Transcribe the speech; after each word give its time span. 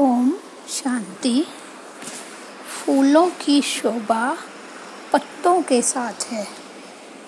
ओम 0.00 0.32
शांति। 0.68 1.46
फूलों 2.76 3.30
की 3.30 3.62
शोभा 3.62 4.38
पत्तों 5.12 5.62
के 5.62 5.82
साथ 5.82 6.12
है। 6.12 6.46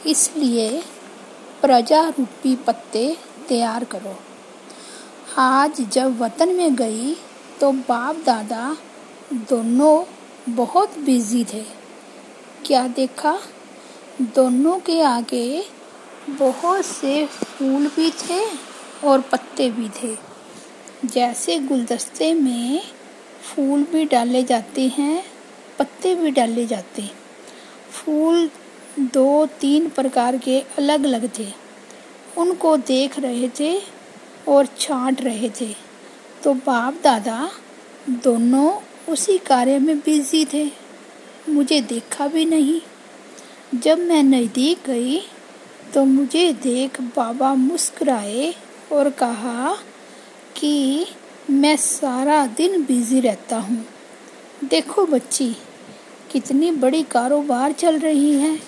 इसलिए 0.06 0.82
प्रजा 1.62 2.08
रूपी 2.08 2.56
पत्ते 2.56 3.18
तैयार 3.48 3.84
करो। 3.84 4.16
आज 5.38 5.80
जब 5.80 6.18
वतन 6.20 6.48
में 6.48 6.74
गई 6.76 7.14
तो 7.60 7.72
बाप 7.72 8.16
दादा 8.16 8.76
दोनों 9.32 10.04
बहुत 10.54 10.98
बिज़ी 10.98 11.44
थे। 11.44 11.64
क्या 12.66 12.88
देखा? 12.88 13.38
दोनों 14.20 14.78
के 14.78 15.02
आगे 15.02 15.66
बहुत 16.28 16.84
से 16.84 17.26
फूल 17.26 17.86
भी 17.86 18.10
थे 18.10 18.44
और 19.04 19.20
पत्ते 19.20 19.70
भी 19.70 19.88
थे। 19.88 20.31
जैसे 21.04 21.58
गुलदस्ते 21.58 22.32
में 22.34 22.82
फूल 23.42 23.82
भी 23.82 24.04
डाले 24.04 24.42
जाते 24.42 24.86
हैं, 24.88 25.24
पत्ते 25.78 26.14
भी 26.14 26.30
डाले 26.30 26.66
जाते 26.66 27.10
फूल 27.92 28.50
दो 28.98 29.46
तीन 29.60 29.88
प्रकार 29.88 30.36
के 30.38 30.60
अलग 30.78 31.04
अलग 31.04 31.28
थे। 31.38 31.46
उनको 32.38 32.76
देख 32.76 33.18
रहे 33.18 33.48
थे 33.48 33.72
और 34.48 34.66
छांट 34.78 35.20
रहे 35.20 35.50
थे। 35.50 35.74
तो 36.44 36.54
बाप 36.54 37.00
दादा 37.04 37.50
दोनों 38.08 38.80
उसी 39.08 39.38
कार्य 39.38 39.78
में 39.78 39.98
बिज़ी 39.98 40.44
थे। 40.44 40.70
मुझे 41.48 41.80
देखा 41.80 42.26
भी 42.26 42.44
नहीं। 42.44 42.80
जब 43.74 43.98
मैं 43.98 44.22
नज़दीक 44.22 44.78
गई 44.86 45.20
तो 45.94 46.04
मुझे 46.04 46.52
देख 46.52 47.00
बाबा 47.00 47.54
मुस्कुराए 47.54 48.54
और 48.92 49.10
कहा 49.10 49.76
कि 50.56 51.06
मैं 51.50 51.76
सारा 51.76 52.46
दिन 52.46 52.82
बिज़ी 52.82 53.20
रहता 53.20 53.56
हूँ। 53.56 53.86
देखो 54.64 55.06
बच्ची, 55.06 55.56
कितनी 56.32 56.70
बड़ी 56.70 57.02
कारोबार 57.02 57.72
चल 57.72 57.98
रही 57.98 58.34
है। 58.34 58.58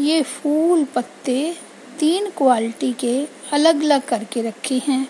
ये 0.00 0.22
फूल 0.22 0.84
पत्ते 0.84 1.56
तीन 1.98 2.30
क्वालिटी 2.30 2.92
के 2.92 3.26
अलग 3.52 3.82
अलग 3.82 4.06
करके 4.06 4.42
रखे 4.42 4.74
हैं। 4.74 5.08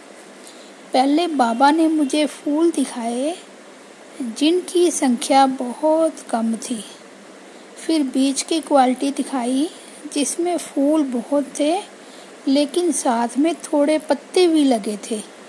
पहले 0.92 1.26
बाबा 1.26 1.70
ने 1.70 1.88
मुझे 1.88 2.26
फूल 2.26 2.70
दिखाए, 2.70 3.36
जिनकी 4.38 4.90
संख्या 4.90 5.46
बहुत 5.46 6.20
कम 6.30 6.56
थी। 6.56 6.84
फिर 7.86 8.02
बीज 8.02 8.42
की 8.42 8.60
क्वालिटी 8.60 9.10
दिखाई, 9.10 9.70
जिसमें 10.12 10.56
फूल 10.56 11.02
बहुत 11.02 11.44
थे, 11.60 11.80
लेकिन 12.48 12.92
साथ 12.92 13.28
में 13.38 13.54
थोड़े 13.54 13.98
पत्ते 13.98 14.46
भी 14.46 14.64
लगे 14.64 14.98
थे। 15.10 15.41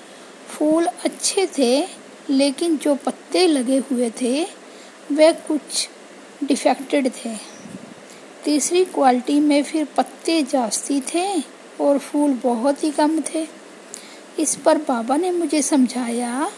फूल 0.54 0.86
अच्छे 0.86 1.46
थे, 1.58 1.88
लेकिन 2.30 2.78
जो 2.78 2.96
पत्ते 2.96 3.46
लगे 3.48 3.78
हुए 3.92 4.10
थे, 4.22 4.44
वे 5.12 5.32
कुछ 5.48 5.88
डिफेक्टेड 6.44 7.10
थे। 7.16 7.36
तीसरी 8.46 8.84
क्वालिटी 8.86 9.40
में 9.40 9.62
फिर 9.64 9.88
पत्ते 9.98 10.42
जास्ती 10.44 11.00
थे 11.14 11.28
और 11.82 11.98
फूल 11.98 12.34
बहुत 12.44 12.84
ही 12.84 12.92
कम 12.92 13.20
थे। 13.34 13.48
इस 14.40 14.56
पर 14.56 14.78
बाबा 14.78 15.16
ने 15.18 15.32
मुझे 15.32 15.62
समझाया 15.62 16.50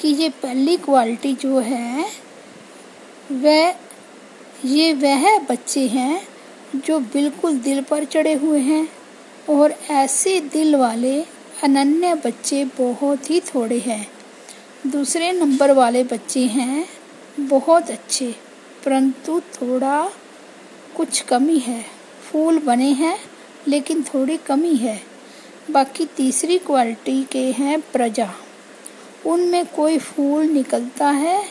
कि 0.00 0.08
ये 0.08 0.28
पहली 0.42 0.76
क्वालिटी 0.76 1.32
जो 1.34 1.58
है 1.60 2.06
वह 3.32 3.74
ये 4.64 4.92
वह 4.94 5.38
बच्चे 5.40 5.86
हैं 5.88 6.26
जो 6.76 6.98
बिल्कुल 7.12 7.58
दिल 7.58 7.80
पर 7.82 8.04
चढ़े 8.04 8.32
हुए 8.34 8.58
हैं 8.60 8.88
और 9.50 9.74
ऐसे 9.90 10.40
दिल 10.52 10.76
वाले 10.76 11.20
अनन्य 11.64 12.14
बच्चे 12.14 12.64
बहुत 12.64 13.30
ही 13.30 13.40
थोड़े 13.40 13.78
हैं। 13.78 14.10
दूसरे 14.86 15.32
नंबर 15.32 15.72
वाले 15.72 16.04
बच्चे 16.04 16.40
हैं, 16.40 16.88
बहुत 17.40 17.90
अच्छे, 17.90 18.34
परंतु 18.84 19.40
थोड़ा 19.40 20.10
कुछ 20.96 21.20
कमी 21.20 21.58
है। 21.58 21.84
फूल 22.30 22.58
बने 22.58 22.90
हैं, 22.90 23.18
लेकिन 23.68 24.02
थोड़ी 24.02 24.36
कमी 24.36 24.74
है। 24.74 25.02
बाकी 25.70 26.06
तीसरी 26.06 26.58
क्वालिटी 26.58 27.24
के 27.24 27.50
हैं 27.50 27.80
प्रजा। 27.80 28.34
उनमें 29.26 29.66
कोई 29.66 29.98
फूल 29.98 30.44
निकलता 30.44 31.10
है 31.10 31.48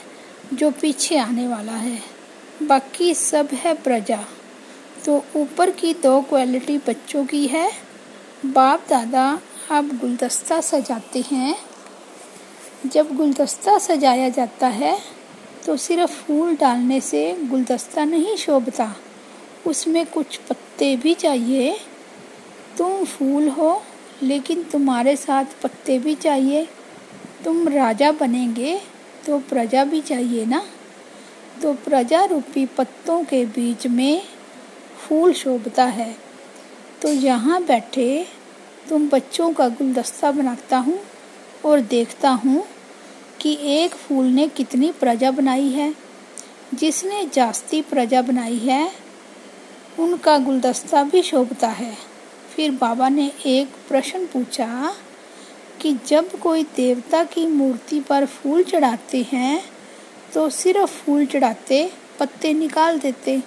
जो 0.54 0.72
पीछे 0.72 1.18
आने 1.18 1.48
वाला 1.48 1.72
है। 1.72 2.02
बाकी 2.64 3.14
सब 3.14 3.50
है 3.54 3.74
प्रजा। 3.74 4.26
तो 5.06 5.26
ऊपर 5.36 5.72
की 5.72 5.94
दो 5.94 6.22
क्वालिटी 6.22 6.78
बच्चों 6.78 7.26
की 7.26 7.48
है। 7.48 7.72
बाप 8.46 8.86
दादा 8.90 9.40
आप 9.72 9.86
गुलदस्ता 9.86 10.60
सजाते 10.62 11.24
हैं। 11.32 11.56
जब 12.86 13.16
गुलदस्ता 13.16 13.78
सजाया 13.78 14.28
जाता 14.30 14.68
है 14.68 14.98
तो 15.66 15.76
सिर्फ़ 15.78 16.12
फूल 16.12 16.56
डालने 16.56 17.00
से 17.02 17.22
गुलदस्ता 17.42 18.04
नहीं 18.06 18.36
शोभता। 18.38 18.96
उसमें 19.68 20.06
कुछ 20.06 20.38
पत्ते 20.40 20.96
भी 20.96 21.14
चाहिए। 21.14 21.78
तुम 22.78 23.04
फूल 23.06 23.48
हो, 23.50 23.82
लेकिन 24.24 24.64
तुम्हारे 24.64 25.16
साथ 25.16 25.46
पत्ते 25.64 25.98
भी 26.00 26.16
चाहिए। 26.16 26.68
तुम 27.46 27.68
राजा 27.68 28.12
बनेंगे 28.12 28.80
तो 29.26 29.40
प्रजा 29.40 29.84
भी 29.84 30.02
चाहिए 30.02 30.46
ना? 30.46 30.64
तो 31.62 31.74
प्रजा 31.74 32.24
रूपी 32.26 32.66
पत्तों 32.66 33.24
के 33.24 33.46
बीच 33.46 33.88
में 33.88 34.22
फूल 35.00 35.34
शोभता 35.34 35.86
है। 35.86 36.16
तो 37.02 37.10
यहाँ 37.10 37.64
बैठे 37.64 38.26
तुम 38.90 39.08
बच्चों 39.10 39.52
का 39.54 39.68
गुलदस्ता 39.70 40.32
बनाता 40.32 40.78
हूँ 40.78 41.00
और 41.66 41.80
देखता 41.82 42.30
हूँ 42.30 42.64
कि 43.42 43.58
एक 43.74 43.94
फूल 43.94 44.26
ने 44.26 44.48
कितनी 44.48 44.92
प्रजा 44.92 45.32
बनाई 45.32 45.68
है। 45.70 45.94
जिसने 46.74 47.26
जास्ती 47.34 47.82
प्रजा 47.82 48.22
बनाई 48.22 48.58
है, 48.58 48.92
उनका 50.00 50.38
गुलदस्ता 50.38 51.04
भी 51.04 51.22
शोभता 51.22 51.68
है। 51.70 51.96
फिर 52.56 52.72
बाबा 52.72 53.10
ने 53.10 53.32
एक 53.46 53.68
प्रश्न 53.90 54.26
पूछा 54.26 54.94
कि 55.82 55.94
जब 56.08 56.40
कोई 56.40 56.64
देवता 56.76 57.24
की 57.24 57.46
मूर्ति 57.48 58.00
पर 58.00 58.26
फूल 58.26 58.64
चढ़ाते 58.64 59.26
हैं 59.32 59.64
तो 60.34 60.50
सिर्फ़ 60.50 60.92
फूल 60.96 61.26
चढ़ाते 61.26 61.92
पत्ते 62.20 62.54
निकाल 62.54 63.00
देते। 63.00 63.42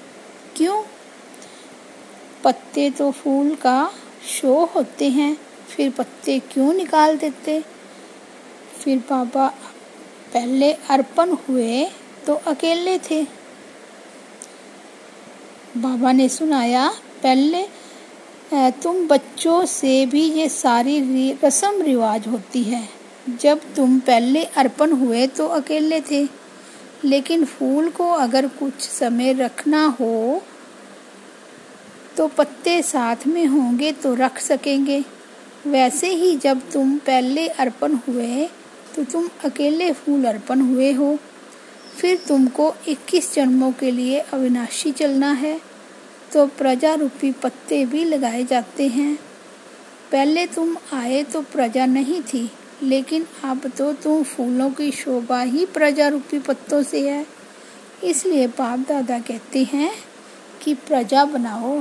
क्यों? 0.56 0.82
पत्ते 2.44 2.90
तो 2.90 3.10
फूल 3.10 3.54
का 3.54 3.78
शो 4.26 4.64
होते 4.74 5.08
हैं, 5.08 5.36
फिर 5.68 5.90
पत्ते 5.90 6.38
क्यों 6.52 6.72
निकाल 6.74 7.16
देते? 7.16 7.60
फिर 8.80 8.98
बाबा 9.10 9.46
पहले 10.34 10.72
अर्पण 10.72 11.30
हुए 11.48 11.84
तो 12.26 12.34
अकेले 12.46 12.98
थे। 13.00 13.22
बाबा 15.76 16.12
ने 16.12 16.28
सुनाया, 16.28 16.88
पहले 17.22 17.66
तुम 18.82 19.06
बच्चों 19.08 19.64
से 19.66 20.06
भी 20.06 20.22
ये 20.30 20.48
सारी 20.48 21.30
रस्म 21.44 21.82
रिवाज 21.82 22.26
होती 22.28 22.62
है। 22.62 22.88
जब 23.40 23.60
तुम 23.76 23.98
पहले 24.00 24.44
अर्पण 24.44 24.92
हुए 24.92 25.26
तो 25.26 25.46
अकेले 25.46 26.00
थे। 26.00 26.26
लेकिन 27.04 27.44
फूल 27.44 27.88
को 27.88 28.10
अगर 28.10 28.46
कुछ 28.48 28.80
समय 28.80 29.32
रखना 29.32 29.84
हो 30.00 30.42
तो 32.16 32.26
पत्ते 32.28 32.80
साथ 32.82 33.26
में 33.26 33.46
होंगे 33.46 33.92
तो 33.92 34.14
रख 34.14 34.38
सकेंगे। 34.38 35.04
वैसे 35.66 36.08
ही 36.08 36.34
जब 36.36 36.60
तुम 36.70 36.96
पहले 36.98 37.46
अर्पण 37.48 37.94
हुए 38.08 38.46
तो 38.96 39.04
तुम 39.04 39.28
अकेले 39.44 39.92
फूल 39.92 40.24
अर्पण 40.24 40.60
हुए 40.60 40.92
हो। 40.92 41.16
फिर 41.96 42.16
तुमको 42.28 42.74
21 42.88 43.34
जन्मों 43.34 43.70
के 43.72 43.90
लिए 43.90 44.18
अविनाशी 44.18 44.92
चलना 44.92 45.32
है। 45.32 45.60
तो 46.32 46.46
प्रजा 46.48 46.94
रूपी 46.94 47.32
पत्ते 47.32 47.84
भी 47.86 48.04
लगाए 48.04 48.44
जाते 48.44 48.86
हैं। 48.88 49.14
पहले 50.12 50.46
तुम 50.46 50.76
आए 50.92 51.22
तो 51.22 51.40
प्रजा 51.42 51.86
नहीं 51.86 52.20
थी, 52.22 52.50
लेकिन 52.82 53.26
अब 53.44 53.66
तो 53.78 53.92
तुम 53.92 54.22
फूलों 54.22 54.70
की 54.70 54.90
शोभा 54.92 55.40
ही 55.40 55.66
प्रजा 55.66 56.08
रूपी 56.08 56.38
पत्तों 56.38 56.82
से 56.82 57.08
है। 57.10 57.26
इसलिए 58.04 58.46
बाप 58.48 58.86
दादा 58.88 59.18
कहते 59.18 59.64
हैं 59.64 59.90
कि 60.64 60.74
प्रजा 60.86 61.24
बनाओ। 61.24 61.80